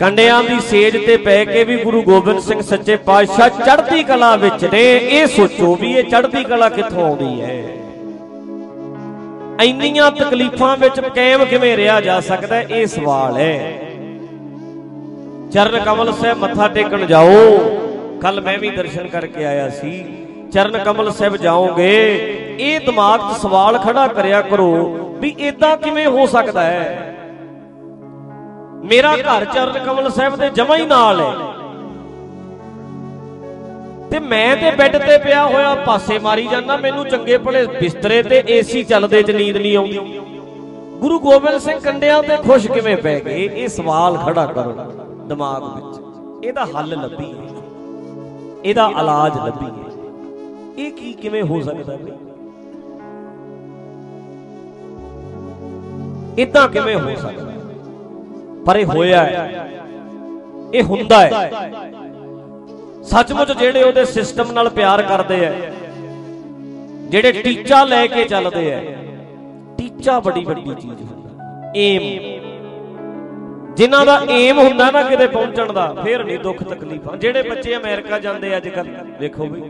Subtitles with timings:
[0.00, 4.64] ਕੰਡਿਆਂ ਦੀ ਸੇਜ ਤੇ ਪੈ ਕੇ ਵੀ ਗੁਰੂ ਗੋਬਿੰਦ ਸਿੰਘ ਸੱਚੇ ਪਾਤਸ਼ਾਹ ਚੜ੍ਹਦੀ ਕਲਾ ਵਿੱਚ
[4.64, 7.64] ਨੇ। ਇਹ ਸੋਚੋ ਵੀ ਇਹ ਚੜ੍ਹਦੀ ਕਲਾ ਕਿੱਥੋਂ ਆਉਂਦੀ ਹੈ?
[9.64, 13.82] ਇੰਨੀਆਂ ਤਕਲੀਫਾਂ ਵਿੱਚ ਕਾਇਮ ਕਿਵੇਂ ਰਿਹਾ ਜਾ ਸਕਦਾ ਇਹ ਸਵਾਲ ਹੈ।
[15.52, 17.58] ਚਰਨ ਕਮਲ ਸਾਹਿਬ ਮੱਥਾ ਟੇਕਣ ਜਾਓ।
[18.22, 20.04] ਕੱਲ ਮੈਂ ਵੀ ਦਰਸ਼ਨ ਕਰਕੇ ਆਇਆ ਸੀ।
[20.52, 22.16] ਚਰਨ ਕਮਲ ਸਾਹਿਬ ਜਾਓਗੇ।
[22.60, 24.72] ਇਹ ਦਿਮਾਗ 'ਚ ਸਵਾਲ ਖੜਾ ਕਰਿਆ ਕਰੋ
[25.20, 27.15] ਵੀ ਇਦਾਂ ਕਿਵੇਂ ਹੋ ਸਕਦਾ ਹੈ?
[28.84, 31.32] ਮੇਰਾ ਘਰ ਚਰਨ ਕਮਲ ਸਾਹਿਬ ਦੇ ਜਮਾ ਹੀ ਨਾਲ ਹੈ।
[34.10, 38.42] ਤੇ ਮੈਂ ਤੇ ਬੈੱਡ ਤੇ ਪਿਆ ਹੋਇਆ ਪਾਸੇ ਮਾਰੀ ਜਾਂਦਾ, ਮੈਨੂੰ ਚੰਗੇ ਭਲੇ ਬਿਸਤਰੇ ਤੇ
[38.48, 40.20] ਏਸੀ ਚੱਲਦੇ ਚ ਨੀਂਦ ਨਹੀਂ ਆਉਂਦੀ।
[41.00, 43.44] ਗੁਰੂ ਗੋਬਿੰਦ ਸਿੰਘ ਕੰਡਿਆਂ ਤੇ ਖੁਸ਼ ਕਿਵੇਂ ਪੈ ਗਏ?
[43.46, 44.74] ਇਹ ਸਵਾਲ ਖੜਾ ਕਰੋ
[45.28, 47.34] ਦਿਮਾਗ ਵਿੱਚ। ਇਹਦਾ ਹੱਲ ਲੱਭੀਏ
[48.64, 52.12] ਇਹਦਾ ਇਲਾਜ ਲੱਭੀਏ ਇਹ ਕੀ ਕਿਵੇਂ ਹੋ ਸਕਦਾ ਬਈ
[56.42, 57.52] ਇਦਾਂ ਕਿਵੇਂ ਹੋ ਸਕਦਾ
[58.66, 59.66] ਪਰ ਇਹ ਹੋਇਆ ਹੈ।
[60.74, 61.50] ਇਹ ਹੁੰਦਾ ਹੈ।
[63.04, 65.52] ਸੱਚਮੁੱਚ ਜਿਹੜੇ ਉਹਦੇ ਸਿਸਟਮ ਨਾਲ ਪਿਆਰ ਕਰਦੇ ਆ,
[67.10, 68.80] ਜਿਹੜੇ ਟੀਚਾ ਲੈ ਕੇ ਚੱਲਦੇ ਆ,
[69.78, 72.02] ਟੀਚਾ ਬੜੀ ਵੱਡੀ ਚੀਜ਼ ਹੁੰਦਾ ਏਮ
[73.76, 78.18] ਜਿਨ੍ਹਾਂ ਦਾ ਏਮ ਹੁੰਦਾ ਨਾ ਕਿਤੇ ਪਹੁੰਚਣ ਦਾ, ਫੇਰ ਨਹੀਂ ਦੁੱਖ ਤਕਲੀਫਾਂ। ਜਿਹੜੇ ਬੱਚੇ ਅਮਰੀਕਾ
[78.18, 78.88] ਜਾਂਦੇ ਅੱਜ ਕੱਲ
[79.20, 79.62] ਵੇਖੋ ਵੀ।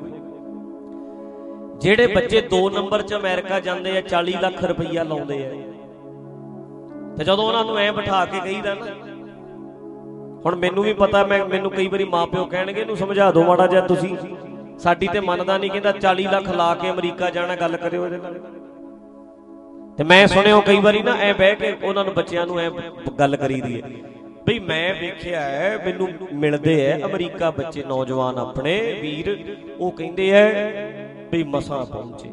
[1.80, 5.50] ਜਿਹੜੇ ਬੱਚੇ 2 ਨੰਬਰ 'ਚ ਅਮਰੀਕਾ ਜਾਂਦੇ ਆ 40 ਲੱਖ ਰੁਪਈਆ ਲਾਉਂਦੇ ਆ।
[7.18, 8.86] ਤੇ ਜਦੋਂ ਉਹਨਾਂ ਨੂੰ ਐ ਬਿਠਾ ਕੇ ਕਹੀਦਾ ਨਾ,
[10.44, 13.80] ਹੁਣ ਮੈਨੂੰ ਵੀ ਪਤਾ, ਮੈਂ, ਮੈਨੂੰ ਕਈ ਵਾਰੀ ਮਾਪਿਓ ਕਹਿਣਗੇ, ਇਹਨੂੰ ਸਮਝਾ ਦਿਓ ਮਾੜਾ ਜਿਹਾ
[13.86, 14.16] ਤੁਸੀਂ।
[14.78, 18.34] ਸਾਡੀ ਤੇ ਮੰਨਦਾ ਨਹੀਂ, ਕਹਿੰਦਾ 40 ਲੱਖ ਲਾ ਕੇ ਅਮਰੀਕਾ ਜਾਣਾ, ਗੱਲ ਕਰਿਓ ਇਹਦੇ ਨਾਲ।
[19.98, 22.68] ਤੇ ਮੈਂ ਸੁਣਿਓ ਕਈ ਵਾਰੀ ਨਾ ਐ ਬਹਿ ਕੇ ਉਹਨਾਂ ਨੂੰ ਬੱਚਿਆਂ ਨੂੰ ਐ
[23.18, 23.88] ਗੱਲ ਕਰੀਦੀ ਹੈ,
[24.46, 29.36] ਬਈ ਮੈਂ ਵੇਖਿਆ ਹੈ, ਮੈਨੂੰ ਮਿਲਦੇ ਐ ਅਮਰੀਕਾ ਬੱਚੇ, ਨੌਜਵਾਨ ਆਪਣੇ ਵੀਰ।
[29.78, 30.44] ਉਹ ਕਹਿੰਦੇ ਐ,
[31.32, 32.30] ਬਈ ਮਸਾਂ ਪਹੁੰਚੇ।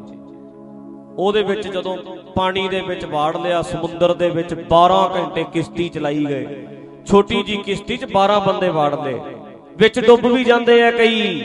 [1.18, 1.96] ਉਹਦੇ ਵਿੱਚ ਜਦੋਂ
[2.36, 6.66] ਪਾਣੀ ਦੇ ਵਿੱਚ ਬਾੜ ਲਿਆ, ਸਮੁੰਦਰ ਦੇ ਵਿੱਚ 12 ਘੰਟੇ ਕਿਸ਼ਤੀ ਚਲਾਈ ਗਏ।
[7.06, 9.20] ਛੋਟੀ ਜੀ ਕਿਸ਼ਤੀ 'ਚ 12 ਬੰਦੇ ਵਾੜ ਲਏ।
[9.76, 11.40] ਵਿੱਚ ਡੁੱਬ ਵੀ ਜਾਂਦੇ ਆ ਕਈ।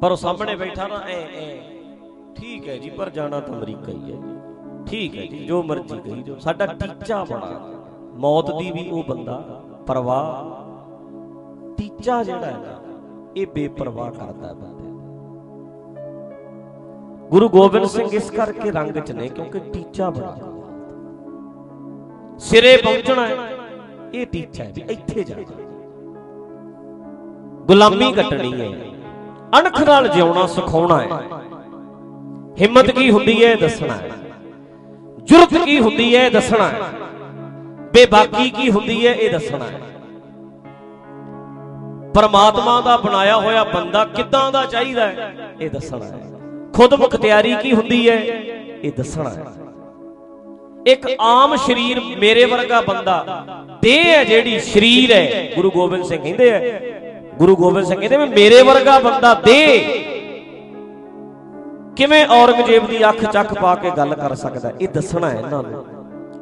[0.00, 1.56] ਪਰ ਉਹ ਸਾਹਮਣੇ ਬੈਠਾ ਨਾ, ਐ ਐ।
[2.36, 4.18] ਠੀਕ ਹੈ ਜੀ, ਪਰ ਜਾਣਾ ਤਾਂ ਅਮਰੀਕਾ ਹੀ ਹੈ
[4.86, 7.72] ਠੀਕ ਹੈ ਜੀ, ਜੋ ਮਰਜ਼ੀ ਕਹੀ ਜੋ ਸਾਡਾ ਟੀਚਾ ਬੜਾ।
[8.14, 10.66] ਮੌਤ ਦੀ ਵੀ ਉਹ ਬੰਦਾ, ਪਰਵਾਹ।
[11.76, 12.82] ਟੀਚਾ ਜਿਹੜਾ ਹੈ ਨਾ,
[13.36, 14.75] ਇਹ ਬੇਪਰਵਾਹ ਕਰਦਾ ਬੰਦੇ।
[17.30, 20.36] ਗੁਰੂ ਗੋਬਿੰਦ ਸਿੰਘ ਇਸ ਕਰਕੇ ਰੰਗ 'ਚ ਨੇ ਕਿਉਂਕਿ ਟੀਚਾ ਬੜਾ
[22.38, 23.36] ਸਿਰੇ ਪਹੁੰਚਣਾ ਹੈ,
[24.14, 25.42] ਇਹ ਟੀਚਾ ਹੈ ਵੀ ਇੱਥੇ ਜਾਣਾ
[27.66, 28.68] ਗੁਲਾਮੀ ਕੱਟਣੀ ਹੈ।
[29.58, 31.08] ਅਣਖ ਨਾਲ ਜਿਉਣਾ ਸਿਖਾਉਣਾ ਹੈ।
[32.60, 34.10] ਹਿੰਮਤ ਕੀ ਹੁੰਦੀ ਹੈ ਦੱਸਣਾ ਹੈ।
[35.22, 36.80] ਜੁਰਤ ਕੀ ਹੁੰਦੀ ਹੈ ਦੱਸਣਾ ਹੈ।
[37.92, 39.80] ਬੇਬਾਕੀ ਕੀ ਹੁੰਦੀ ਹੈ, ਇਹ ਦੱਸਣਾ ਹੈ।
[42.14, 46.35] ਪਰਮਾਤਮਾ ਦਾ ਬਣਾਇਆ ਹੋਇਆ ਬੰਦਾ ਕਿੱਦਾਂ ਦਾ ਚਾਹੀਦਾ ਹੈ, ਇਹ ਦੱਸਣਾ ਹੈ।
[46.76, 48.16] ਖੁਦ ਮੁਖਤਿਆਰੀ ਕੀ ਹੁੰਦੀ ਹੈ?
[48.84, 49.44] ਇਹ ਦੱਸਣਾ ਹੈ।
[50.86, 53.44] ਇੱਕ ਆਮ ਸਰੀਰ ਮੇਰੇ ਵਰਗਾ ਬੰਦਾ
[53.82, 56.60] ਦੇਹ ਹੈ ਜਿਹੜੀ ਸਰੀਰ ਹੈ। ਗੁਰੂ ਗੋਬਿੰਦ ਸਿੰਘ ਕਹਿੰਦੇ ਆ,
[57.38, 59.80] ਗੁਰੂ ਗੋਬਿੰਦ ਸਿੰਘ ਕਹਿੰਦੇ ਵੀ ਮੇਰੇ ਵਰਗਾ ਬੰਦਾ ਦੇਹ
[61.96, 65.84] ਕਿਵੇਂ ਔਰੰਗਜ਼ੇਬ ਦੀ ਅੱਖ ਚੱਕ ਪਾ ਕੇ ਗੱਲ ਕਰ ਸਕਦਾ ਇਹ ਦੱਸਣਾ ਹੈ ਇਹਨਾਂ ਨੂੰ।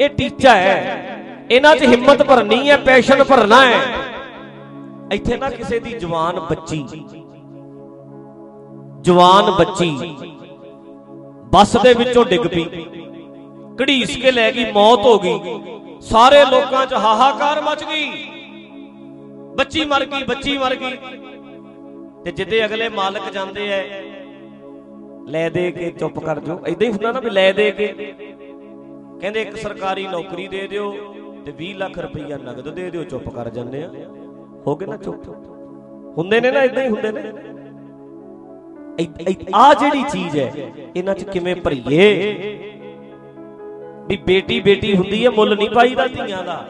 [0.01, 0.77] ਇਹ ਟੀਚਾ ਹੈ।
[1.51, 3.81] ਇਹਨਾਂ 'ਚ ਹਿੰਮਤ ਭਰਨੀ ਹੈ, ਪੈਸ਼ਨ ਭਰਨਾ ਹੈ।
[5.13, 6.85] ਇੱਥੇ ਨਾ ਕਿਸੇ ਦੀ ਜਵਾਨ ਬੱਚੀ
[9.05, 9.91] ਜਵਾਨ ਬੱਚੀ
[11.53, 12.65] ਬੱਸ ਦੇ ਵਿੱਚੋਂ ਡਿੱਗ ਪਈ।
[13.81, 18.05] ਘੜੀਸ ਕੇ ਲੈ ਗਈ, ਮੌਤ ਹੋ ਗਈ। ਸਾਰੇ ਲੋਕਾਂ 'ਚ ਹਾਹਾਕਾਰ ਮਚ ਗਈ।
[19.57, 20.97] ਬੱਚੀ ਮਰ ਗਈ, ਬੱਚੀ ਮਰ ਗਈ।
[22.25, 23.83] ਤੇ ਜਿੱਦੇ ਅਗਲੇ ਮਾਲਕ ਜਾਂਦੇ ਐ,
[25.29, 27.87] ਲੈ ਦੇ ਕੇ ਚੁੱਪ ਕਰ ਜੋ ਐਦਾਂ ਹੀ ਹੁੰਦਾ ਨਾ ਵੀ ਲੈ ਦੇ ਕੇ।
[29.21, 30.93] ਕਹਿੰਦੇ ਇੱਕ ਸਰਕਾਰੀ ਨੌਕਰੀ ਦੇ ਦਿਓ
[31.47, 33.91] ਤੇ 20 ਲੱਖ ਰੁਪਈਆ ਨਗਦ ਦੇ ਦਿਓ, ਚੁੱਪ ਕਰ ਜਾਂਦੇ ਆ।
[34.67, 35.29] ਹੋ ਗਏ ਨਾ ਚੁੱਪ?
[36.19, 37.54] ਹੁੰਦੇ ਨੇ ਨਾ ਐਦਾਂ ਹੀ ਹੁੰਦੇ ਨੇ।
[39.55, 40.53] ਆ ਜਿਹੜੀ ਚੀਜ਼ ਹੈ,
[40.97, 42.33] ਇਹਨਾਂ 'ਚ ਕਿਵੇਂ ਭਰੀਏ?
[44.07, 46.65] ਵੀ ਬੇਟੀ ਬੇਟੀ ਹੁੰਦੀ ਹੈ, ਮੁੱਲ ਨਹੀਂ ਪਾਈਦਾ ਧੀਆਂ ਦਾ।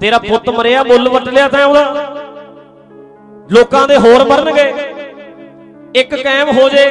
[0.00, 2.16] ਤੇਰਾ ਪੁੱਤ ਮਰਿਆ, ਮੁੱਲ ਵਟ ਲਿਆ ਤੈਂ ਉਹਦਾ।
[3.52, 4.72] ਲੋਕਾਂ ਦੇ ਹੋਰ ਮਰਨਗੇ।
[6.00, 6.84] ਇੱਕ ਕਾਇਮ ਹੋ ਜੇ,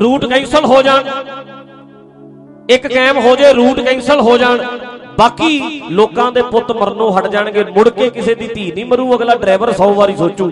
[0.00, 1.02] ਰੂਟ ਕੈਂਸਲ ਹੋ ਜਾਣ।
[2.70, 4.58] ਇੱਕ ਕਾਇਮ ਹੋ ਜੇ, ਰੂਟ ਕੈਂਸਲ ਹੋ ਜਾਣ।
[5.18, 9.34] ਬਾਕੀ ਲੋਕਾਂ ਦੇ ਪੁੱਤ ਮਰਨੋਂ ਹਟ ਜਾਣਗੇ, ਮੁੜ ਕੇ ਕਿਸੇ ਦੀ ਧੀ ਨਹੀਂ ਮਰੂ, ਅਗਲਾ
[9.34, 10.50] ਡਰਾਈਵਰ 100 ਵਾਰੀ ਸੋਚੂ।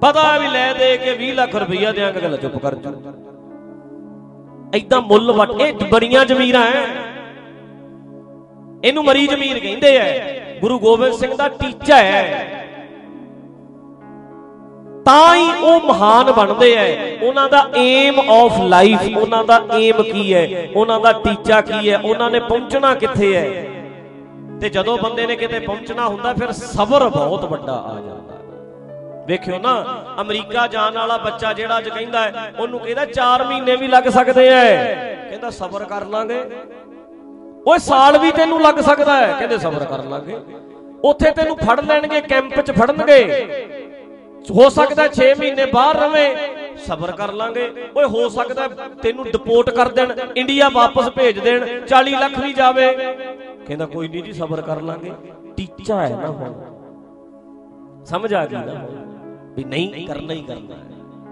[0.00, 2.90] ਪਤਾ ਵੀ ਲੈ ਦੇ ਕੇ 20 ਲੱਖ ਰੁਪਈਆ ਦਿਆਂਗੇ ਗੱਲ ਚੁੱਪ ਕਰ ਜੂ।
[4.74, 6.84] ਐਦਾਂ ਮੁੱਲ ਵਟ ਇਹ ਬੜੀਆਂ ਜ਼ਮੀਰਾਂ ਐ।
[8.84, 12.46] ਇਹਨੂੰ ਮਰੀ ਜ਼ਮੀਰ ਕਹਿੰਦੇ ਐ। ਗੁਰੂ ਗੋਬਿੰਦ ਸਿੰਘ ਦਾ ਟੀਚਾ ਹੈ
[15.06, 20.34] ਤਾਂ ਹੀ ਉਹ ਮਹਾਨ ਬਣਦੇ ਐ। ਉਹਨਾਂ ਦਾ ਏਮ ਆਫ ਲਾਈਫ ਉਹਨਾਂ ਦਾ ਏਮ ਕੀ
[20.34, 23.66] ਹੈ ਉਹਨਾਂ ਦਾ ਟੀਚਾ ਕੀ ਹੈ ਉਹਨਾਂ ਨੇ ਪਹੁੰਚਣਾ ਕਿੱਥੇ ਹੈ
[24.60, 28.19] ਤੇ ਜਦੋਂ ਬੰਦੇ ਨੇ ਕਿਤੇ ਪਹੁੰਚਣਾ ਹੁੰਦਾ, ਫਿਰ ਸਬਰ ਬਹੁਤ ਵੱਡਾ ਆ ਜਾਂਦਾ।
[29.30, 29.72] ਵੇਖਿਓ ਨਾ,
[30.20, 34.48] ਅਮਰੀਕਾ ਜਾਣ ਵਾਲਾ ਬੱਚਾ ਜਿਹੜਾ ਅੱਜ ਕਹਿੰਦਾ ਹੈ, ਉਹਨੂੰ ਕਹਿੰਦਾ 4 ਮਹੀਨੇ ਵੀ ਲੱਗ ਸਕਦੇ
[34.48, 34.94] ਐ।
[35.28, 36.38] ਕਹਿੰਦਾ ਸਬਰ ਕਰ ਲਾਂਗੇ।
[37.68, 40.38] ਓਏ, ਸਾਲ ਵੀ ਤੈਨੂੰ ਲੱਗ ਸਕਦਾ ਹੈ ਕਹਿੰਦੇ ਸਬਰ ਕਰ ਲਾਂਗੇ।
[41.04, 43.20] ਉੱਥੇ ਤੈਨੂੰ ਫੜ ਲੈਣਗੇ, ਕੈਂਪ 'ਚ ਫੜਨਗੇ।
[44.50, 46.28] ਹੋ ਸਕਦਾ 6 ਮਹੀਨੇ ਬਾਹਰ ਰਵੇਂ,
[46.86, 47.64] ਸਬਰ ਕਰ ਲਾਂਗੇ।
[47.96, 48.66] ਓਏ, ਹੋ ਸਕਦਾ
[49.02, 52.88] ਤੈਨੂੰ ਡਿਪੋਰਟ ਕਰ ਦੇਣ ਇੰਡੀਆ ਵਾਪਸ ਭੇਜ ਦੇਣ 40 ਲੱਖ ਵੀ ਜਾਵੇ।
[53.66, 55.12] ਕਹਿੰਦਾ ਕੋਈ ਨਹੀਂ ਜੀ, ਸਬਰ ਕਰ ਲਾਂਗੇ।
[55.56, 56.54] ਟੀਚਾ ਹੈ ਨਾ ਹੁਣ।
[58.06, 58.74] ਸਮਝ ਆ ਗਈ ਨਾ
[59.56, 60.76] ਵੀ ਨਹੀਂ ਕਰਨਾ ਹੀ ਕਰਨਾ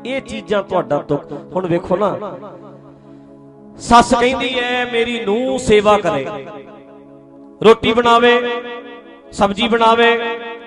[0.06, 2.08] ਇਹ ਚੀਜ਼ਾਂ ਤੁਹਾਡਾ ਦੁੱਖ। ਹੁਣ ਵੇਖੋ ਨਾ।
[3.78, 6.26] ਸੱਸ ਕਹਿੰਦੀ ਐ ਮੇਰੀ ਨੂੰਹ ਸੇਵਾ ਕਰੇ।
[7.64, 8.32] ਰੋਟੀ ਬਣਾਵੇ,
[9.32, 10.16] ਸਬਜ਼ੀ ਬਣਾਵੇ,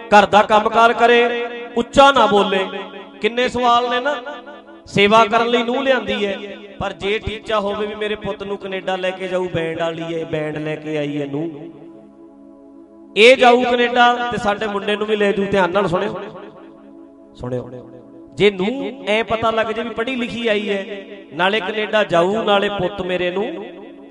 [0.10, 1.20] ਘਰ ਦਾ ਕੰਮਕਾਰ ਕਰੇ,
[1.78, 2.66] ਉੱਚਾ ਨਾ ਬੋਲੇ।
[3.22, 4.16] ਕਿੰਨੇ ਸਵਾਲ ਨੇ ਨਾ।
[4.86, 6.36] ਸੇਵਾ ਕਰਨ ਲਈ ਨੂੰਹ ਲਿਆਂਦੀ ਐ
[6.80, 10.24] ਪਰ ਜੇ ਟੀਚਾ ਹੋਵੇ ਵੀ ਮੇਰੇ ਪੁੱਤ ਨੂੰ ਕੈਨੇਡਾ ਲੈ ਕੇ ਜਾਊ, ਬੈਂਡ ਵਾਲੀ ਐ
[10.24, 11.50] ਬੈਂਡ ਲੈ ਕੇ ਆਈ ਐ ਨੂੰਹ।
[13.18, 16.20] ਇਹ ਜਾਊ ਕੈਨੇਡਾ ਤੇ ਸਾਡੇ ਮੁੰਡੇ ਨੂੰ ਵੀ ਲੈ ਜੂ, ਧਿਆਨ ਨਾਲ ਸੁਣਿਓ।
[17.36, 17.70] ਸੁਣਿਓ।
[18.36, 20.84] ਜੇ ਨੂੰ ਐ ਪਤਾ ਲੱਗ ਜੇ ਵੀ ਪੜ੍ਹੀ ਲਿਖੀ ਆਈ ਐ
[21.34, 23.46] ਨਾਲੇ ਕੈਨੇਡਾ ਜਾਊ, ਨਾਲੇ ਪੁੱਤ ਮੇਰੇ ਨੂੰ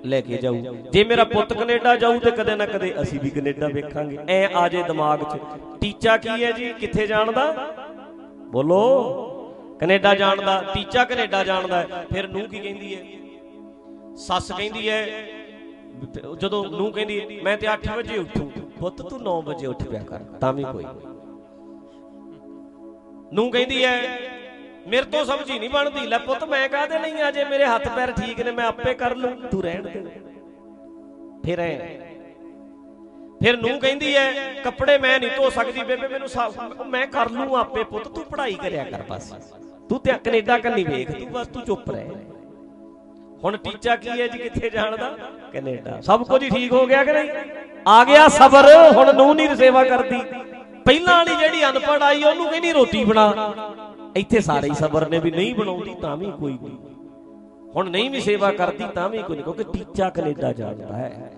[0.07, 0.57] ਲੈ ਕੇ ਜਾਊ।
[0.93, 4.69] ਜੇ ਮੇਰਾ ਪੁੱਤ ਕੈਨੇਡਾ ਜਾਊ ਤੇ ਕਦੇ ਨਾ ਕਦੇ ਅਸੀਂ ਵੀ ਕੈਨੇਡਾ ਵੇਖਾਂਗੇ। ਐ ਆ
[4.69, 5.39] ਜੇ ਦਿਮਾਗ 'ਚ।
[5.81, 6.73] ਟੀਚਾ ਕੀ ਹੈ ਜੀ?
[6.81, 7.45] ਕਿੱਥੇ ਜਾਣ ਦਾ
[8.53, 8.79] ਬੋਲੋ।
[9.81, 13.03] ਕੈਨੇਡਾ ਜਾਣ ਦਾ ਟੀਚਾ ਕੈਨੇਡਾ ਜਾਣ ਦਾ ਫਿਰ ਨੂੰ ਕੀ ਕਹਿੰਦੀ ਹੈ?
[14.19, 15.07] ਸੱਸ ਕਹਿੰਦੀ ਹੈ,
[16.41, 18.51] ਜਦੋਂ ਨੂੰ ਕਹਿੰਦੀ ਮੈਂ ਤੇ 8 ਵਜੇ ਉੱਠੂ।
[18.81, 20.85] ਪੁੱਤ, ਤੂੰ 9 ਵਜੇ ਉੱਠ ਪਿਆ ਕਰ। ਤਾਂ ਵੀ ਕੋਈ
[23.33, 23.97] ਨੂੰ ਕਹਿੰਦੀ ਐ,
[24.87, 27.31] ਮੇਰੇ ਤੋਂ ਸਬਜ਼ੀ ਨਹੀਂ ਬਣਦੀ। ਲੈ ਪੁੱਤ, ਮੈਂ ਕਾਹਦੇ ਨਹੀਂ ਆ?
[27.31, 30.01] ਜੇ ਮੇਰੇ ਹੱਥ ਪੈਰ ਠੀਕ ਨੇ, ਮੈਂ ਆਪੇ ਕਰ ਲੂੰ ਤੂੰ ਰਹਿਣ ਦੇ।
[31.45, 31.77] ਫਿਰ ਐ।
[33.43, 34.33] ਫਿਰ ਨੂੰ ਕਹਿੰਦੀ ਐ,
[34.65, 36.29] ਕੱਪੜੇ ਮੈਂ ਨਹੀਂ ਧੋ ਸਕਦੀ ਬੇਬੇ, ਮੈਨੂੰ
[36.87, 39.33] ਮੈਂ ਕਰ ਲੂੰ ਆਪੇ ਪੁੱਤ, ਤੂੰ ਪੜ੍ਹਾਈ ਕਰਿਆ ਕਰ ਬਸ।
[39.89, 42.09] ਤੂੰ ਤੇ ਕੈਨੇਡਾ ਕੰਨੀ ਵੇਖ, ਤੂੰ ਬਸ, ਤੂੰ ਚੁੱਪ ਰਹਿ।
[43.45, 45.17] ਹੁਣ ਟੀਚਾ ਕੀ ਹੈ ਜੀ ਕਿੱਥੇ ਜਾਣ ਦਾ
[45.53, 47.31] ਕੈਨੇਡਾ। ਸਭ ਕੁਝ ਹੀ ਠੀਕ ਹੋ ਗਿਆ ਕਿ ਨਹੀਂ?
[47.89, 48.67] ਆ ਗਿਆ ਸਬਰ,
[48.97, 50.21] ਹੁਣ ਨੂੰ ਨਹੀਂ ਸੇਵਾ ਕਰਦੀ।
[50.91, 53.25] ਪਹਿਲਾਂ ਵਾਲੀ ਜਿਹੜੀ ਅਨਪੜ ਆਈ, ਉਹਨੂੰ ਕਹਿੰਦੀ ਰੋਟੀ ਬਣਾ।
[54.17, 56.79] ਇੱਥੇ ਸਾਰੇ ਹੀ ਸਬਰ ਨੇ ਵੀ ਨਹੀਂ ਬਣਾਉਂਦੀ, ਤਾਂ ਵੀ ਕੋਈ ਨਹੀਂ।
[57.77, 61.33] ਹੁਣ ਨਹੀਂ ਵੀ ਸੇਵਾ ਕਰਦੀ, ਤਾਂ ਵੀ ਕੋਈ ਨਹੀਂ, ਕਿਉਂਕਿ ਟੀਚਾ ਕੈਨੇਡਾ ਜਾਂਦਾ ਹੈ।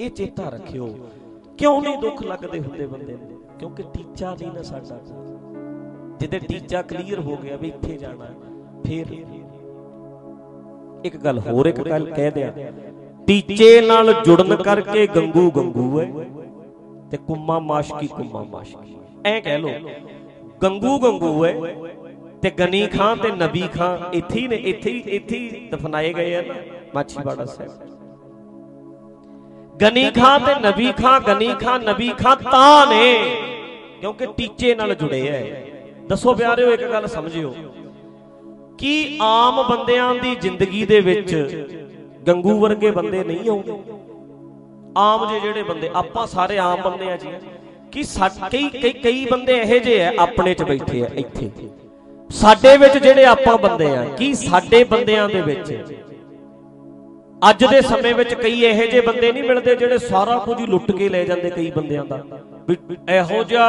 [0.00, 0.88] ਇਹ ਚੇਤਾ ਰੱਖਿਓ,
[1.58, 3.40] ਕਿਉਂ ਨਹੀਂ ਦੁੱਖ ਲੱਗਦੇ ਹੁੰਦੇ ਬੰਦੇ ਨੂੰ?
[3.58, 4.98] ਕਿਉਂਕਿ ਟੀਚਾ ਨਹੀਂ ਨਾ ਸਾਡਾ।
[6.20, 8.26] ਜਿਹਦੇ ਟੀਚਾ ਕਲੀਅਰ ਹੋ ਗਿਆ ਵੀ ਇੱਥੇ ਜਾਣਾ,
[8.86, 9.06] ਫੇਰ
[11.04, 12.52] ਇੱਕ ਗੱਲ ਹੋਰ ਇੱਕ ਗੱਲ ਕਹਿ ਦਿਆਂ।
[13.26, 16.10] ਟੀਚੇ ਨਾਲ ਜੁੜਨ ਕਰਕੇ ਗੰਗੂ ਗੰਗੂ ਹੈ।
[17.10, 18.96] ਤੇ ਕੁੰਮਾ ਮਾਸ਼ਕੀ ਕੁੰਮਾ ਮਾਸ਼ਕੀ
[19.26, 19.70] ਐ ਕਹਿ ਲੋ
[20.62, 21.54] ਗੰਗੂ ਗੰਗੂ ਹੈ
[22.42, 26.34] ਤੇ ਗਨੀ ਖਾਂ ਤੇ ਨਬੀ ਖਾਂ, ਇੱਥੇ ਹੀ ਨੇ, ਇੱਥੇ ਹੀ ਇੱਥੇ ਹੀ ਦਫਨਾਏ ਗਏ
[26.34, 26.54] ਆ ਨਾ
[26.94, 27.72] ਮਾਛੀਵਾੜਾ ਸਾਹਿਬ।
[29.82, 33.36] ਗਨੀ ਖਾਂ ਤੇ ਨਬੀ ਖਾਂ, ਗਨੀ ਖਾਂ, ਨਬੀ ਖਾਂ ਤਾਂ ਨੇ,
[34.00, 35.42] ਕਿਉਂਕਿ ਟੀਚੇ ਨਾਲ ਜੁੜੇ ਐ।
[36.06, 37.54] ਦੱਸੋ ਪਿਆਰਿਓ, ਇੱਕ ਗੱਲ ਸਮਝਿਓ।
[38.78, 41.34] ਕਿ ਆਮ ਬੰਦਿਆਂ ਦੀ ਜ਼ਿੰਦਗੀ ਦੇ ਵਿੱਚ
[42.28, 43.72] ਗੰਗੂ ਵਰਗੇ ਬੰਦੇ ਨਹੀਂ ਆਉਂਦੇ?
[44.98, 47.28] ਆਮ ਜੇ ਜਿਹੜੇ ਬੰਦੇ, ਆਪਾਂ ਸਾਰੇ ਆਮ ਬੰਦੇ ਆ ਜੀ।
[47.92, 48.02] ਕਿ
[48.52, 51.50] ਕਈ ਕਈ ਕਈ ਬੰਦੇ ਇਹੋ ਜਿਹੇ ਆ, ਆਪਣੇ 'ਚ ਬੈਠੇ ਆ, ਇੱਥੇ।
[52.30, 55.72] ਸਾਡੇ ਵਿੱਚ ਜਿਹੜੇ ਆਪਾਂ ਬੰਦੇ ਆ, ਕਿ ਸਾਡੇ ਬੰਦਿਆਂ ਦੇ ਵਿੱਚ?
[57.50, 60.90] ਅੱਜ ਦੇ ਸਮੇਂ ਵਿੱਚ ਕਈ ਇਹੋ ਜਿਹੇ ਬੰਦੇ ਨਹੀਂ ਮਿਲਦੇ ਜਿਹੜੇ ਸਾਰਾ ਕੁਝ ਹੀ ਲੁੱਟ
[60.92, 62.22] ਕੇ ਲੈ ਜਾਂਦੇ ਕਈ ਬੰਦਿਆਂ ਦਾ।
[63.10, 63.68] ਇਹੋ ਜਿਹਾ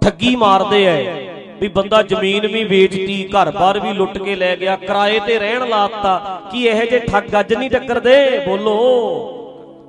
[0.00, 1.26] ਠੱਗੀ ਮਾਰਦੇ ਐ
[1.60, 6.40] ਵੀ ਬੰਦਾ ਜ਼ਮੀਨ ਵੀ ਵੇਚਤੀ ਘਰ-ਬਾਰ ਵੀ ਲੁੱਟ ਕੇ ਲੈ ਗਿਆ, ਕਿਰਾਏ ਤੇ ਰਹਿਣ ਲਾਤਾ
[6.52, 8.38] ਕੀ ਇਹੋ ਜਿਹੇ ਠੱਗ ਅੱਜ ਨਹੀਂ ਟੱਕਰਦੇ?
[8.38, 9.37] ਬੋਲੋ।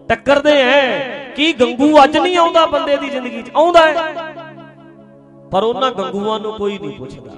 [0.10, 1.00] ਟੱਕਰਦੇ ਐ।
[1.36, 3.52] ਕੀ ਗੰਗੂ ਅੱਜ ਨਹੀਂ ਆਉਂਦਾ ਬੰਦੇ ਦੀ ਜ਼ਿੰਦਗੀ 'ਚ?
[3.56, 3.94] ਆਉਂਦਾ ਹੈ
[5.52, 7.32] ਪਰ ਉਹਨਾਂ ਗੰਗੂਆਂ ਨੂੰ ਕੋਈ ਨਹੀਂ ਪੁੱਛਦਾ।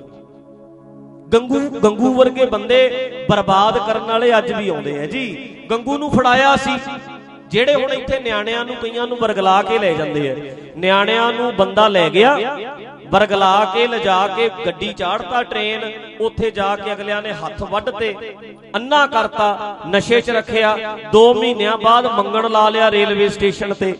[1.34, 2.80] ਗੰਗੂ ਗੰਗੂ ਵਰਗੇ ਬੰਦੇ
[3.30, 5.26] ਬਰਬਾਦ ਕਰਨ ਵਾਲੇ ਅੱਜ ਵੀ ਆਉਂਦੇ ਆ ਜੀ,
[5.72, 6.72] ਗੰਗੂ ਨੂੰ ਫੜਾਇਆ ਸੀ।
[7.48, 10.36] ਜਿਹੜੇ ਹੁਣ ਇੱਥੇ ਨਿਆਣਿਆਂ ਨੂੰ, ਕਈਆਂ ਨੂੰ ਵਰਗਲਾ ਕੇ ਲੈ ਜਾਂਦੇ ਆ
[10.78, 12.38] ਨਿਆਣਿਆਂ ਨੂੰ ਬੰਦਾ ਲੈ ਗਿਆ।
[13.12, 15.82] ਵਰਗਲਾ ਕੇ ਲਿਜਾ ਕੇ ਗੱਡੀ ਚਾੜਤਾ ਟ੍ਰੇਨ,
[16.22, 18.14] ਉੱਥੇ ਜਾ ਕੇ ਅਗਲਿਆਂ ਨੇ ਹੱਥ ਵੱਢਤੇ।
[18.76, 20.76] ਅੰਨਾ ਕਰਤਾ, ਨਸ਼ੇ 'ਚ ਰੱਖਿਆ।
[21.14, 23.94] 2 ਮਹੀਨਿਆਂ ਬਾਅਦ ਮੰਗਣ ਲਾ ਲਿਆ ਰੇਲਵੇ ਸਟੇਸ਼ਨ ਤੇ।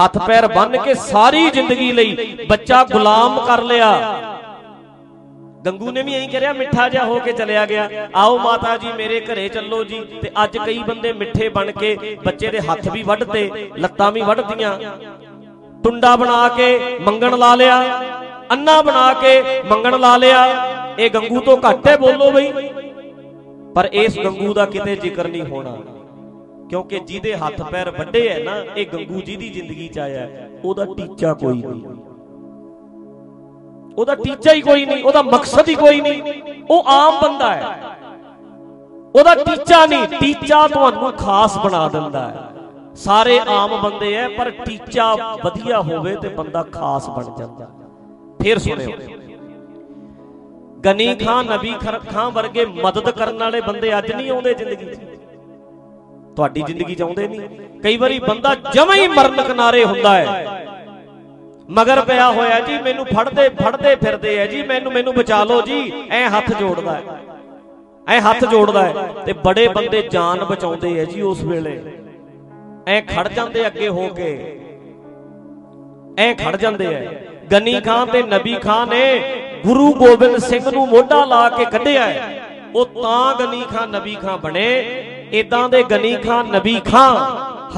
[0.00, 3.92] ਹੱਥ ਪੈਰ ਬੰਨ ਕੇ ਸਾਰੀ ਜ਼ਿੰਦਗੀ ਲਈ ਬੱਚਾ ਗੁਲਾਮ ਕਰ ਲਿਆ।
[5.66, 9.20] ਗੰਗੂ ਨੇ ਵੀ ਐਂ ਕਰਿਆ, ਮਿੱਠਾ ਜਿਹਾ ਹੋ ਕੇ ਚਲਿਆ ਗਿਆ। ਆਓ ਮਾਤਾ ਜੀ, ਮੇਰੇ
[9.22, 13.70] ਘਰੇ ਚੱਲੋ ਜੀ। ਤੇ ਅੱਜ ਕਈ ਬੰਦੇ ਮਿੱਠੇ ਬਣ ਕੇ ਬੱਚੇ ਦੇ ਹੱਥ ਵੀ ਵੱਢਤੇ,
[13.78, 14.78] ਲੱਤਾਂ ਵੀ ਵੱਢਦੀਆਂ
[15.84, 17.82] ਟੁੰਡਾ ਬਣਾ ਕੇ ਮੰਗਣ ਲਾ ਲਿਆ।
[18.50, 20.46] ਅੰਨਾ ਬਣਾ ਕੇ ਮੰਗਣ ਲਾ ਲਿਆ।
[20.98, 22.52] ਇਹ ਗੰਗੂ ਤੋਂ ਘੱਟ ਹੈ ਬੋਲੋ ਬਈ।
[23.74, 25.76] ਪਰ ਇਸ ਗੰਗੂ ਦਾ ਕਿਤੇ ਜ਼ਿਕਰ ਨਹੀਂ ਹੋਣਾ।
[26.68, 30.28] ਕਿਉਂਕਿ ਜਿਹਦੇ ਹੱਥ ਪੈਰ ਵੱਡੇ ਐ ਨਾ, ਇਹ ਗੰਗੂ ਜੀ ਦੀ ਜ਼ਿੰਦਗੀ ਚ ਆਇਆ।
[30.64, 31.82] ਉਹਦਾ ਟੀਚਾ ਕੋਈ ਨਹੀਂ।
[33.98, 36.22] ਉਹਦਾ ਟੀਚਾ ਹੀ ਕੋਈ ਨਹੀਂ, ਉਹਦਾ ਮਕਸਦ ਹੀ ਕੋਈ ਨਹੀਂ।
[36.70, 37.82] ਉਹ ਆਮ ਬੰਦਾ ਹੈ
[39.16, 42.52] ਉਹਦਾ ਟੀਚਾ ਨਹੀਂ, ਟੀਚਾ ਤੁਹਾਨੂੰ ਖਾਸ ਬਣਾ ਦਿੰਦਾ ਹੈ
[42.94, 47.68] ਸਾਰੇ ਆਮ ਬੰਦੇ ਐ, ਪਰ ਟੀਚਾ ਵਧੀਆ ਹੋਵੇ ਤੇ ਬੰਦਾ ਖਾਸ ਬਣ ਜਾਂਦਾ।
[48.46, 48.90] ਫੇਰ ਸੁਣਿਓ।
[50.84, 51.74] ਗਨੀ ਖਾਂ ਨਬੀ
[52.12, 54.98] ਖਾਂ ਵਰਗੇ ਮਦਦ ਕਰਨ ਵਾਲੇ ਬੰਦੇ ਅੱਜ ਨਹੀਂ ਆਉਂਦੇ ਜ਼ਿੰਦਗੀ 'ਚ।
[56.36, 57.40] ਤੁਹਾਡੀ ਜ਼ਿੰਦਗੀ 'ਚ ਆਉਂਦੇ ਨਹੀਂ।
[57.80, 60.46] ਕਈ ਵਾਰੀ ਬੰਦਾ ਜਮਾਂ ਹੀ ਮਰਨ ਕਿਨਾਰੇ ਹੁੰਦਾ ਹੈ।
[61.70, 65.92] ਮਗਰ ਪਿਆ ਹੋਇਆ ਜੀ, ਮੈਨੂੰ ਫੜਦੇ ਫੜਦੇ ਫਿਰਦੇ ਐ ਜੀ, ਮੈਨੂੰ ਮੈਨੂੰ ਬਚਾ ਲਓ ਜੀ,
[66.10, 67.02] ਐ ਹੱਥ ਜੋੜਦਾ ਹੈ।
[68.08, 68.92] ਐ ਹੱਥ ਜੋੜਦਾ ਹੈ
[69.26, 71.82] ਤੇ ਬੜੇ ਬੰਦੇ ਜਾਨ ਬਚਾਉਂਦੇ ਐ ਜੀ ਉਸ ਵੇਲੇ।
[72.86, 74.60] ਐ ਖੜ ਜਾਂਦੇ ਅੱਗੇ ਹੋ ਕੇ।
[76.18, 79.18] ਐ ਖੜ ਜਾਂਦੇ ਐ ਗਨੀ ਖਾਨ ਤੇ ਨਬੀ ਖਾਨ ਨੇ
[79.66, 82.06] ਗੁਰੂ ਗੋਬਿੰਦ ਸਿੰਘ ਨੂੰ ਮੋਢਾ ਲਾ ਕੇ ਕੱਢਿਆ
[82.74, 84.68] ਉਹ ਤਾਂ ਗਨੀ ਖਾਨ ਨਬੀ ਖਾਨ ਬਣੇ
[85.32, 87.16] ਇਦਾਂ ਦੇ ਗਨੀ ਖਾਨ ਨਬੀ ਖਾਨ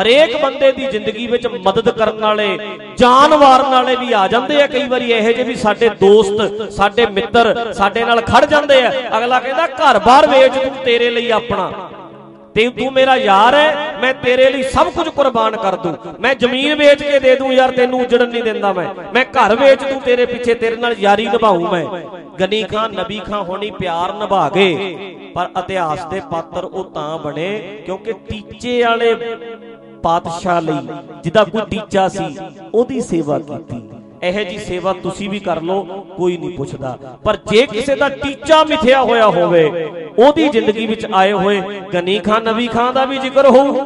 [0.01, 2.59] ਹਰੇਕ ਬੰਦੇ ਦੀ ਜ਼ਿੰਦਗੀ ਵਿੱਚ ਮਦਦ ਕਰਨ ਵਾਲੇ,
[2.99, 7.07] ਜਾਨ ਵਾਰਨ ਵਾਲੇ ਵੀ ਆ ਜਾਂਦੇ ਆ। ਕਈ ਵਾਰੀ ਇਹੋ ਜਿਹੇ ਵੀ ਸਾਡੇ ਦੋਸਤ, ਸਾਡੇ
[7.07, 11.71] ਮਿੱਤਰ ਸਾਡੇ ਨਾਲ ਖੜ ਜਾਂਦੇ ਆ। ਅਗਲਾ ਕਹਿੰਦਾ ਘਰ-ਬਾਰ ਵੇਚ ਤੂੰ ਤੇਰੇ ਲਈ ਆਪਣਾ।
[12.55, 16.75] ਤੇ ਤੂੰ ਮੇਰਾ ਯਾਰ ਹੈ ਮੈਂ ਤੇਰੇ ਲਈ ਸਭ ਕੁਝ ਕੁਰਬਾਨ ਕਰ ਦੂੰ। ਮੈਂ ਜ਼ਮੀਨ
[16.75, 20.27] ਵੇਚ ਕੇ ਦੇ ਦੂੰ ਯਾਰ, ਤੈਨੂੰ ਉਜੜਨ ਨਹੀਂ ਦਿੰਦਾ ਮੈਂ। ਮੈਂ ਘਰ ਵੇਚ ਦੂੰ ਤੇਰੇ
[20.27, 21.85] ਪਿੱਛੇ, ਤੇਰੇ ਨਾਲ ਯਾਰੀ ਨਿਭਾਉਂ ਮੈਂ।
[22.41, 24.95] ਗਨੀ ਖਾਨ ਨਬੀ ਖਾਨ ਹੋਣੀ ਪਿਆਰ ਨਿਭਾ ਗਏ
[25.35, 27.49] ਪਰ ਇਤਿਹਾਸ ਦੇ ਪਾਤਰ ਉਹ ਤਾਂ ਬਣੇ
[27.87, 29.15] ਕਿਉਂਕਿ ਟੀਚੇ ਵਾਲੇ
[30.03, 30.89] ਪਾਤਸ਼ਾਹ ਲਈ
[31.23, 32.25] ਜਿਹਦਾ ਕੋਈ ਟੀਚਾ ਸੀ,
[32.75, 33.81] ਉਹਦੀ ਸੇਵਾ ਕੀਤੀ।
[34.23, 35.83] ਇਹੋ ਜੀ ਸੇਵਾ ਤੁਸੀਂ ਵੀ ਕਰ ਲਓ,
[36.17, 39.65] ਕੋਈ ਨਹੀਂ ਪੁੱਛਦਾ। ਪਰ ਜੇ ਕਿਸੇ ਦਾ ਟੀਚਾ ਮਿਥਿਆ ਹੋਇਆ ਹੋਵੇ,
[40.19, 41.61] ਉਹਦੀ ਜ਼ਿੰਦਗੀ ਵਿੱਚ ਆਏ ਹੋਏ
[41.95, 43.85] ਗਨੀ ਖਾਨ ਨਬੀ ਖਾਨ ਦਾ ਵੀ ਜ਼ਿਕਰ ਹੋਊ।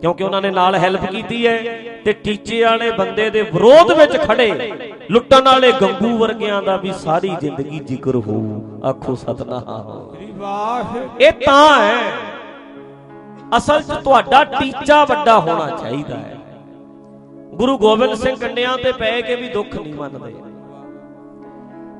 [0.00, 1.56] ਕਿਉਂਕਿ ਉਹਨਾਂ ਨੇ ਨਾਲ ਹੈਲਪ ਕੀਤੀ ਹੈ
[2.04, 4.72] ਤੇ ਟੀਚੇ ਵਾਲੇ ਬੰਦੇ ਦੇ ਵਿਰੋਧ ਵਿੱਚ ਖੜੇ,
[5.10, 10.16] ਲੁੱਟਣ ਵਾਲੇ ਗੰਗੂ ਵਰਗਿਆਂ ਦਾ ਵੀ ਸਾਰੀ ਜ਼ਿੰਦਗੀ ਜ਼ਿਕਰ ਹੋਊ। ਆਖੋ ਸਤਨਾਮ।
[11.20, 12.00] ਇਹ ਤਾਂ ਹੈ,
[13.56, 16.37] ਅਸਲ 'ਚ ਤੁਹਾਡਾ ਟੀਚਾ ਵੱਡਾ ਹੋਣਾ ਚਾਹੀਦਾ ਹੈ।
[17.58, 20.32] ਗੁਰੂ ਗੋਬਿੰਦ ਸਿੰਘ ਕੰਡਿਆਂ ਤੇ ਪੈ ਕੇ ਵੀ ਦੁੱਖ ਨਹੀਂ ਮੰਨਦੇ।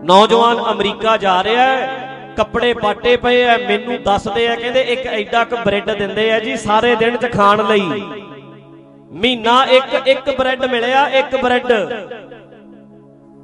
[0.05, 5.45] ਨੌਜਵਾਨ ਅਮਰੀਕਾ ਜਾ ਰਿਹਾ ਹੈ, ਕੱਪੜੇ ਪਾਟੇ ਪਏ ਐ ਮੈਨੂੰ ਦੱਸਦੇ ਆ ਕਹਿੰਦੇ ਇੱਕ ਐਡਾ
[5.45, 8.03] ਕ ਬ੍ਰੈਡ ਦਿੰਦੇ ਆ ਜੀ ਸਾਰੇ ਦਿਨ ਚ ਖਾਣ ਲਈ।
[9.13, 11.73] ਮਹੀਨਾ ਇੱਕ ਇੱਕ ਬ੍ਰੈਡ ਮਿਲਿਆ, ਇੱਕ ਬ੍ਰੈਡ।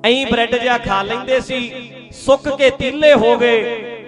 [0.06, 1.58] ਐਂ ਬ੍ਰੈਡ ਜਿਆ ਖਾ ਲੈਂਦੇ ਸੀ,
[2.12, 3.62] ਸੁੱਕ ਕੇ ਤੀਲੇ ਹੋ ਗਏ,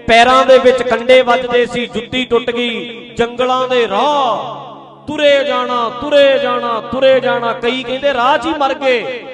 [0.06, 4.75] ਪੈਰਾਂ ਦੇ ਵਿੱਚ ਕੰਡੇ ਵੱਜਦੇ ਸੀ, ਜੁੱਤੀ ਟੁੱਟ ਗਈ, ਜੰਗਲਾਂ ਦੇ ਰਾਹ।
[5.06, 9.24] ਤੁਰੇ ਜਾਣਾ ਤੁਰੇ ਜਾਣਾ ਤੁਰੇ ਜਾਣਾ। ਕਈ ਕਹਿੰਦੇ ਰਾਹ 'ਚ ਹੀ ਮਰ ਗਏ।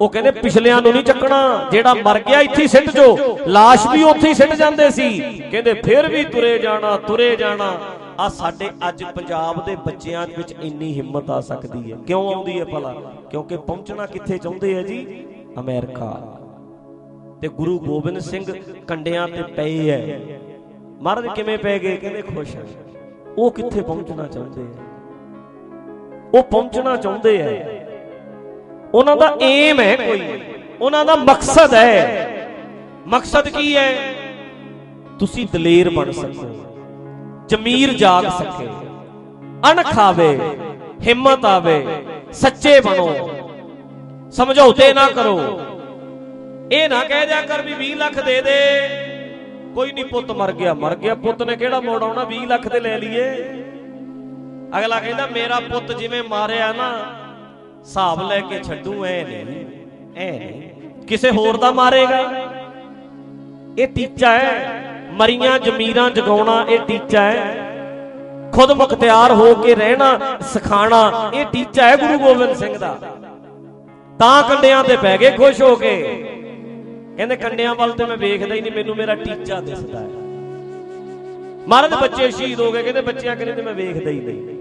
[0.00, 4.28] ਉਹ ਕਹਿੰਦੇ ਪਿਛਲਿਆਂ ਨੂੰ ਨਹੀਂ ਚੱਕਣਾ। ਜਿਹੜਾ ਮਰ ਗਿਆ ਇੱਥੇ ਸਿੱਟ ਜੋ। লাশ ਵੀ ਉੱਥੇ
[4.28, 7.80] ਹੀ ਸਿੱਟ ਜਾਂਦੇ ਸੀ। ਕਹਿੰਦੇ ਫਿਰ ਵੀ ਤੁਰੇ ਜਾਣਾ ਤੁਰੇ ਜਾਣਾ।
[8.20, 12.64] ਆ ਸਾਡੇ ਅੱਜ ਪੰਜਾਬ ਦੇ ਬੱਚਿਆਂ ਵਿੱਚ ਇੰਨੀ ਹਿੰਮਤ ਆ ਸਕਦੀ ਹੈ। ਕਿਉਂ ਆਉਂਦੀ ਹੈ
[12.64, 12.94] ਭਲਾ?
[13.30, 15.26] ਕਿਉਂਕਿ ਪਹੁੰਚਣਾ ਕਿੱਥੇ ਚਾਹੁੰਦੇ ਆ ਜੀ?
[15.60, 16.38] ਅਮਰੀਕਾ।
[17.40, 18.44] ਤੇ ਗੁਰੂ ਗੋਬਿੰਦ ਸਿੰਘ
[18.88, 20.18] ਕੰਡਿਆਂ ਤੇ ਪਏ ਐ।
[21.02, 21.96] ਮਹਾਰਾਜ ਕਿਵੇਂ ਪੈ ਗਏ?
[21.96, 22.56] ਕਹਿੰਦੇ ਖੁਸ਼
[23.38, 24.82] ਉਹ ਕਿੱਥੇ ਪਹੁੰਚਣਾ ਚਾਹੁੰਦੇ ਆ?
[26.34, 27.84] ਉਹ ਪਹੁੰਚਣਾ ਚਾਹੁੰਦੇ ਐ
[28.94, 30.40] ਉਹਨਾਂ ਦਾ ਏਮ ਹੈ ਕੋਈ।
[30.80, 32.28] ਉਹਨਾਂ ਦਾ ਮਕਸਦ ਹੈ।
[33.06, 34.14] ਮਕਸਦ ਕੀ ਹੈ?
[35.18, 36.66] ਤੁਸੀਂ ਦਲੇਰ ਬਣ ਸਕੋ
[37.48, 38.68] ਜਮੀਰ ਜਾਗ ਸਕੇ।
[39.70, 40.40] ਅਣਖ ਆਵੇ
[41.06, 41.86] ਹਿੰਮਤ ਆਵੇ,
[42.32, 43.30] ਸੱਚੇ ਬਣੋ।
[44.32, 45.60] ਸਮਝੌਤੇ ਨਾ ਕਰੋ।
[46.72, 48.60] ਇਹ ਨਾ ਕਹਿ ਦਿਆ ਕਰ ਵੀ 20 ਲੱਖ ਦੇ ਦੇ।
[49.74, 52.24] ਕੋਈ ਨਹੀਂ ਪੁੱਤ ਮਰ ਗਿਆ ਮਰ ਗਿਆ। ਪੁੱਤ ਨੇ ਕਿਹੜਾ ਮੋੜ ਆਉਣਾ?
[52.24, 53.32] 20 ਲੱਖ ਤੇ ਲੈ ਲਈਏ।
[54.78, 56.92] ਅਗਲਾ ਕਹਿੰਦਾ, ਮੇਰਾ ਪੁੱਤ ਜਿਵੇਂ ਮਾਰਿਆ ਨਾ,
[57.78, 59.64] ਹਿਸਾਬ ਲੈ ਕੇ ਛੱਡੂ, ਐ ਨਹੀਂ
[60.16, 60.70] ਐ ਨਹੀਂ।
[61.06, 62.32] ਕਿਸੇ ਹੋਰ ਦਾ ਮਾਰੇਗਾ?
[63.78, 67.70] ਇਹ ਟੀਚਾ ਹੈ। ਮਰੀਆਂ ਜ਼ਮੀਰਾਂ ਜਗਾਉਣਾ, ਇਹ ਟੀਚਾ ਹੈ।
[68.52, 72.98] ਖੁਦ ਮੁਖਤਿਆਰ ਹੋ ਕੇ ਰਹਿਣਾ, ਸਿਖਾਣਾ, ਇਹ ਟੀਚਾ ਹੈ ਗੁਰੂ ਗੋਬਿੰਦ ਸਿੰਘ ਦਾ।
[74.18, 76.30] ਤਾਂ ਕੰਡਿਆਂ ਤੇ ਪੈ ਗਏ, ਖੁਸ਼ ਹੋ ਕੇ।
[77.16, 80.08] ਕਹਿੰਦੇ ਕੰਡਿਆਂ ਵੱਲ ਤੇ ਮੈਂ ਵੇਖਦਾ ਹੀ ਨਹੀਂ, ਮੈਨੂੰ ਮੇਰਾ ਟੀਚਾ ਦਿਸਦਾ ਹੈ।
[81.68, 84.54] ਮਹਾਰਾਜ ਬੱਚੇ ਸ਼ਹੀਦ ਹੋ ਗਏ, ਕਹਿੰਦੇ ਬੱਚਿਆਂ ਕਰੇ ਤੇ ਮੈਂ ਵੇਖਦਾ ਹੀ ਨਹੀਂ।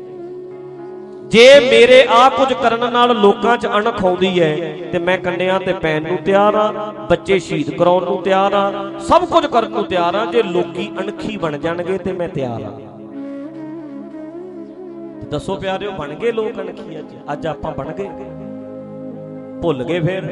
[1.29, 4.55] ਜੇ ਮੇਰੇ ਆ ਕੁਝ ਕਰਨ ਨਾਲ ਲੋਕਾਂ 'ਚ ਅਣਖ ਆਉਂਦੀ ਹੈ,
[4.91, 9.25] ਤੇ ਮੈਂ ਕੰਡਿਆਂ ਤੇ ਪੈਣ ਨੂੰ ਤਿਆਰ ਆ ਬੱਚੇ ਸ਼ਹੀਦ ਕਰਾਉਣ ਨੂੰ ਤਿਆਰ ਆ ਸਭ
[9.25, 12.71] ਕੁਝ ਕਰਨ ਨੂੰ ਤਿਆਰ ਆ ਜੇ ਲੋਕੀ ਅਣਖੀ ਬਣ ਜਾਣਗੇ ਤੇ ਮੈਂ ਤਿਆਰ ਆ
[15.31, 17.15] ਦੱਸੋ ਪਿਆਰਿਓ, ਬਣ ਗਏ ਲੋਕ ਅਣਖੀ ਅੱਜ?
[17.33, 18.09] ਅੱਜ ਆਪਾਂ ਬਣ ਗਏ।
[19.61, 20.23] ਭੁੱਲ ਗਏ ਫੇਰ?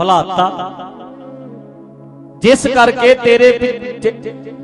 [0.00, 0.46] ਭਲਾਤਾ।
[2.42, 3.48] ਜਿਸ ਕਰਕੇ ਤੇਰੇ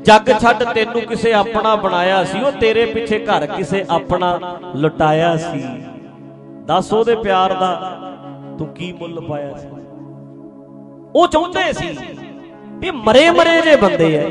[0.05, 4.39] ਜੱਗ ਛੱਡ ਤੈਨੂੰ ਕਿਸੇ ਆਪਣਾ ਬਣਾਇਆ ਸੀ, ਉਹ ਤੇਰੇ ਪਿੱਛੇ ਘਰ ਕਿਸੇ ਆਪਣਾ
[4.75, 5.61] ਲੁਟਾਇਆ ਸੀ।
[6.65, 7.71] ਦੱਸ ਉਹਦੇ ਪਿਆਰ ਦਾ
[8.59, 9.67] ਤੂੰ ਕੀ ਮੁੱਲ ਪਾਇਆ ਸੀ?
[11.15, 11.97] ਉਹ ਚਾਹੁੰਦੇ ਸੀ
[12.79, 14.25] ਵੀ ਮਰੇ ਮਰੇ ਜੇ ਬੰਦੇ ਐ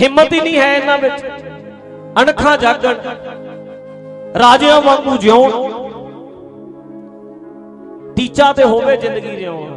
[0.00, 1.24] ਹਿੰਮਤ ਹੀ ਨਹੀਂ ਹੈ ਇਹਨਾਂ ਵਿੱਚ।
[2.22, 2.94] ਅਣਖਾਂ ਜਾਗਣ,
[4.38, 5.77] ਰਾਜਿਆਂ ਵਾਂਗੂ ਜਿਉਣ।
[8.17, 9.71] ਟੀਚਾ ਤੇ ਹੋਵੇ ਜ਼ਿੰਦਗੀ ਜਿਉਣ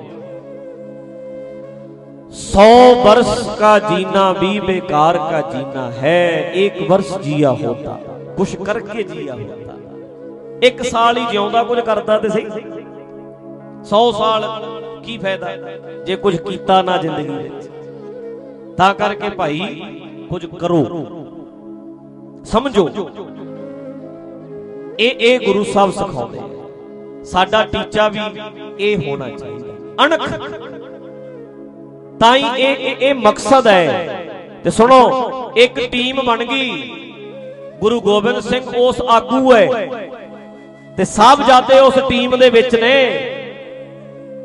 [2.32, 2.64] सौ
[2.96, 6.16] वर्ष का जीना भी बेकार का जीना है
[6.56, 7.94] एक वर्ष जिया होता
[8.36, 9.76] कुछ करके जिया होता
[10.62, 12.44] ਇੱਕ ਸਾਲ ਹੀ ਜਿਉਂਦਾ ਕੁਝ ਕਰਦਾ ਤੇ ਸਹੀ
[13.86, 14.44] 100 ਸਾਲ
[15.04, 15.54] ਕੀ ਫਾਇਦਾ
[16.06, 17.68] ਜੇ ਕੁਝ ਕੀਤਾ ਨਾ ਜ਼ਿੰਦਗੀ ਵਿੱਚ
[18.78, 19.60] ਤਾਂ ਕਰਕੇ ਭਾਈ
[20.30, 20.82] ਕੁਝ ਕਰੋ
[22.44, 22.88] ਸਮਝੋ
[24.98, 26.40] ਇਹ ਇਹ ਗੁਰੂ ਸਾਹਿਬ ਸਿਖਾਉਂਦੇ
[27.25, 28.19] ਸਾਡਾ ਟੀਚਾ ਵੀ
[28.79, 30.29] ਇਹ ਹੋਣਾ ਚਾਹੀਦਾ। ਅਣਖ।
[32.19, 34.25] ਤਾਂ ਹੀ ਇਹ ਇਹ ਮਕਸਦ ਹੈ।
[34.63, 36.91] ਤੇ ਸੁਣੋ, ਇੱਕ ਟੀਮ ਬਣ ਗਈ।
[37.79, 39.67] ਗੁਰੂ ਗੋਬਿੰਦ ਸਿੰਘ ਉਸ ਆਗੂ ਹੈ।
[40.97, 43.27] ਤੇ ਸਭ ਜਾਤੇ ਉਸ ਟੀਮ ਦੇ ਵਿੱਚ ਨੇ।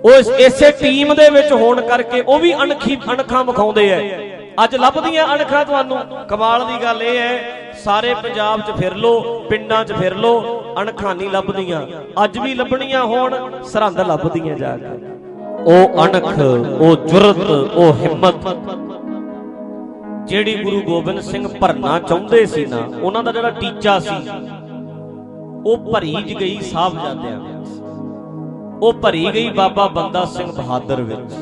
[0.04, 4.18] ਉਹ ਇਸ- ਇਸੇ ਟੀਮ ਦੇ ਵਿੱਚ ਹੋਣ ਕਰਕੇ ਉਹ ਵੀ ਅਣਖੀ ਅਣਖਾਂ ਵਿਖਾਉਂਦੇ ਐ
[4.64, 7.38] ਅੱਜ ਲੱਭਦੀਆਂ ਅਣਖਾਂ ਤੁਹਾਨੂੰ। ਕਮਾਲ ਦੀ ਗੱਲ ਇਹ ਹੈ।
[7.84, 11.80] ਸਾਰੇ ਪੰਜਾਬ 'ਚ ਫਿਰ ਲੋ ਪਿੰਡਾਂ 'ਚ ਫਿਰ ਲੋ ਅਣਖਾਂ ਨਹੀਂ ਲੱਭਦੀਆਂ।
[12.24, 14.94] ਅੱਜ ਵੀ ਲੱਭਣੀਆਂ ਹੋਣ, ਸਰਹੰਦ ਲੱਭਦੀਆਂ ਜਾ ਕੇ।
[15.66, 16.38] ਉਹ ਅਣਖ,
[16.80, 18.48] ਉਹ ਜੁਰਤ, ਉਹ ਹਿੰਮਤ।
[20.28, 24.16] ਜਿਹੜੀ ਗੁਰੂ ਗੋਬਿੰਦ ਸਿੰਘ ਭਰਨਾ ਚਾਹੁੰਦੇ ਸੀ ਨਾ, ਉਹਨਾਂ ਦਾ ਜਿਹੜਾ ਟੀਚਾ ਸੀ,
[25.66, 27.70] ਉਹ ਭਰੀਜ ਗਈ ਸਾਹਿਬਜ਼ਾਦਿਆਂ ਵਿੱਚ।
[28.82, 31.32] ਉਹ ਭਰੀ ਗਈ ਬਾਬਾ ਬੰਦਾ ਸਿੰਘ ਬਹਾਦਰ ਵਿੱਚ।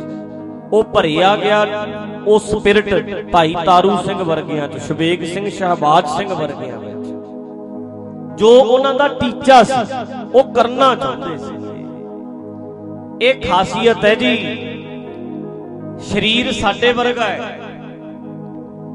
[0.73, 1.67] ਉਹ ਭਰਿਆ ਗਿਆ
[2.27, 6.94] ਉਹ ਸਪਿਰਿਟ ਭਾਈ ਤਾਰੂ ਸਿੰਘ ਵਰਗਿਆਂ ਚ, ਸ਼ਬੇਗ ਸਿੰਘ, ਸ਼ਹਬਾਜ਼ ਸਿੰਘ ਵਰਗਿਆਂ ਵਿੱਚ।
[8.37, 9.75] ਜੋ ਉਹਨਾਂ ਦਾ ਟੀਚਾ ਸੀ,
[10.35, 11.55] ਉਹ ਕਰਨਾ ਚਾਹੁੰਦੇ ਸੀ।
[13.23, 14.35] ਇਹ ਖਾਸੀਅਤ ਹੈ ਜੀ,
[16.01, 17.61] ਸਰੀਰ ਸਾਡੇ ਵਰਗਾ ਹੈ।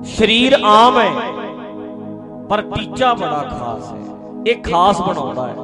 [0.04, 1.10] ਸਰੀਰ ਆਮ ਹੈ,
[2.50, 3.98] ਪਰ ਟੀਚਾ ਬੜਾ ਖਾਸ ਹੈ।
[4.48, 5.56] ਇਹ ਖਾਸ ਬਣਾਉਂਦਾ ਹੈ।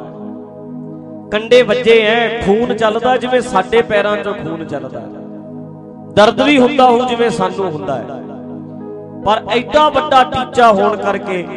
[1.30, 5.06] ਕੰਡੇ ਵੱਜੇ ਐ, ਖੂਨ ਚੱਲਦਾ ਜਿਵੇਂ ਸਾਡੇ ਪੈਰਾਂ 'ਚੋਂ ਖੂਨ ਚੱਲਦਾ ਹੈ।
[6.14, 8.04] ਦਰਦ ਵੀ ਹੁੰਦਾ ਹੋ ਜਿਵੇਂ ਸਾਨੂੰ ਹੁੰਦਾ ਹੈ।
[9.26, 11.48] ਪਰ ਐਡਾ ਵੱਡਾ ਟੀਚਾ ਹੋਣ ਕਰਕੇ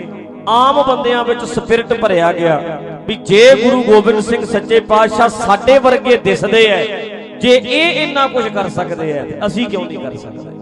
[0.49, 2.61] ਆਮ ਬੰਦਿਆਂ ਵਿੱਚ ਸਪਿਰਿਟ ਭਰਿਆ ਗਿਆ
[3.07, 6.85] ਵੀ ਜੇ ਗੁਰੂ ਗੋਬਿੰਦ ਸਿੰਘ ਸੱਚੇ ਪਾਤਸ਼ਾਹ ਸਾਡੇ ਵਰਗੇ ਦਿਸਦੇ ਐ,
[7.41, 10.57] ਜੇ ਇਹ ਇੰਨਾ ਕੁਝ ਕਰ ਸਕਦੇ ਐ, ਤੇ ਅਸੀਂ ਕਿਉਂ ਨਹੀਂ ਕਰ ਸਕਦੇ?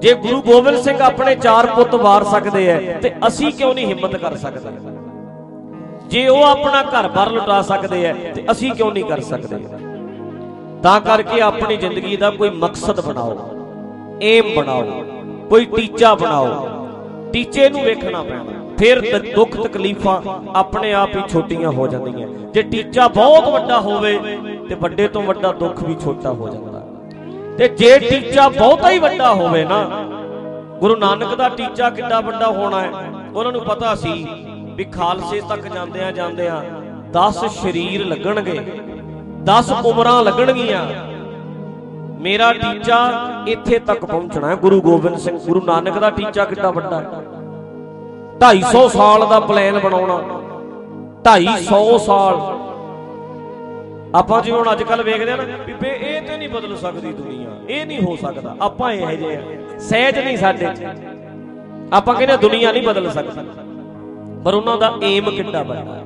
[0.00, 4.16] ਜੇ ਗੁਰੂ ਗੋਬਿੰਦ ਸਿੰਘ ਆਪਣੇ ਚਾਰ ਪੁੱਤ ਵਾਰ ਸਕਦੇ ਐ, ਤੇ ਅਸੀਂ ਕਿਉਂ ਨਹੀਂ ਹਿੰਮਤ
[4.16, 4.70] ਕਰ ਸਕਦੇ?
[6.08, 9.64] ਜੇ ਉਹ ਆਪਣਾ ਘਰ-ਬਾਰ ਲੁਟਾ ਸਕਦੇ ਐ, ਤੇ ਅਸੀਂ ਕਿਉਂ ਨਹੀਂ ਕਰ ਸਕਦੇ?
[10.82, 13.38] ਤਾਂ ਕਰਕੇ ਆਪਣੀ ਜ਼ਿੰਦਗੀ ਦਾ ਕੋਈ ਮਕਸਦ ਬਣਾਓ
[14.22, 15.04] ਏਮ ਬਣਾਓ,
[15.50, 16.77] ਕੋਈ ਟੀਚਾ ਬਣਾਓ
[17.32, 18.44] ਟੀਚੇ ਨੂੰ ਵੇਖਣਾ ਪੈਣਾ
[18.78, 20.22] ਫਿਰ ਦ- ਦੁੱਖ ਤਕਲੀਫਾਂ
[20.54, 24.18] ਆਪਣੇ ਆਪ ਹੀ ਛੋਟੀਆਂ ਹੋ ਜਾਂਦੀਆਂ। ਜੇ ਟੀਚਾ ਬਹੁਤ ਵੱਡਾ ਹੋਵੇ,
[24.68, 26.86] ਤੇ ਵੱਡੇ ਤੋਂ ਵੱਡਾ ਦੁੱਖ ਵੀ ਛੋਟਾ ਹੋ ਜਾਂਦਾ।
[27.58, 29.90] ਤੇ ਜੇ ਟੀਚਾ ਬਹੁਤਾ ਹੀ ਵੱਡਾ ਹੋਵੇ ਨਾ,
[30.80, 32.90] ਗੁਰੂ ਨਾਨਕ ਦਾ ਟੀਚਾ ਕਿੱਡਾ ਵੱਡਾ ਹੋਣਾ ਹੈ।
[33.34, 34.26] ਉਹਨਾਂ ਨੂੰ ਪਤਾ ਸੀ
[34.74, 36.62] ਵੀ ਖਾਲਸੇ ਤੱਕ ਜਾਂਦਿਆਂ ਜਾਂਦਿਆਂ
[37.12, 38.60] 10 ਸ਼ਰੀਰ ਲੱਗਣਗੇ
[39.44, 41.07] 10 ਉਮਰਾਂ ਲੱਗਣਗੀਆਂ।
[42.18, 43.10] ਮੇਰਾ ਟੀਚਾ
[43.48, 47.06] ਇੱਥੇ ਤੱਕ ਪਹੁੰਚਣਾ ਹੈ। ਗੁਰੂ ਗੋਬਿੰਦ ਸਿੰਘ, ਗੁਰੂ ਨਾਨਕ ਦਾ ਟੀਚਾ ਕਿੱਡਾ ਵੱਡਾ ਹੈ।
[48.38, 50.40] 250 ਸਾਲ ਦਾ ਪਲਾਨ ਬਣਾਉਣਾ।
[51.24, 52.58] 250 ਸਾਲ।
[54.14, 57.12] ਆਪਾਂ ਜਿਵੇਂ ਹੁਣ ਅੱਜ ਕੱਲ ਵੇਖਦੇ ਆ ਨਾ ਵੀ ਬੇ, ਇਹ ਤੇ ਨਹੀਂ ਬਦਲ ਸਕਦੀ
[57.12, 59.42] ਦੁਨੀਆ। ਇਹ ਨਹੀਂ ਹੋ ਸਕਦਾ। ਆਪਾਂ ਇਹ ਜਿਹੇ ਆ।
[59.78, 60.86] ਸਹਿਜ ਨਹੀਂ ਸਾਡੇ ਚ।
[61.92, 63.46] ਆਪਾਂ ਕਹਿੰਦੇ ਦੁਨੀਆ ਨਹੀਂ ਬਦਲ ਸਕਦੀ।
[64.44, 66.04] ਪਰ ਉਹਨਾਂ ਦਾ ਏਮ ਕਿੱਡਾ ਵੱਡਾ ਹੈ।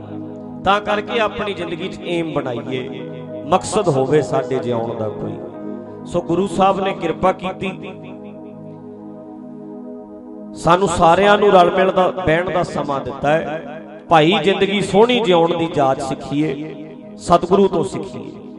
[0.64, 2.88] ਤਾਂ ਕਰਕੇ ਆਪਣੀ ਜ਼ਿੰਦਗੀ 'ਚ ਏਮ ਬਣਾਈਏ।
[3.46, 5.51] ਮਕਸਦ ਹੋਵੇ ਸਾਡੇ ਜਿਉਣ ਦਾ ਕੋਈ।
[6.06, 7.68] ਸੋ ਗੁਰੂ ਸਾਹਿਬ ਨੇ ਕਿਰਪਾ ਕੀਤੀ।
[10.54, 15.58] ਸਾਨੂੰ ਸਾਰਿਆਂ ਨੂੰ ਰਲ ਮਿਲ ਦਾ ਬਹਿਣ ਦਾ ਸਮਾਂ ਦਿੱਤਾ ਹੈ। ਭਾਈ ਜ਼ਿੰਦਗੀ ਸੋਹਣੀ ਜਿਉਣ
[15.58, 16.74] ਦੀ ਜਾਚ ਸਿੱਖੀਏ।
[17.16, 18.51] ਸਤਿਗੁਰੂ ਤੋਂ ਸਿੱਖੀਏ।